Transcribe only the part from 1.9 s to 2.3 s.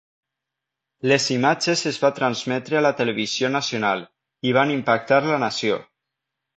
es va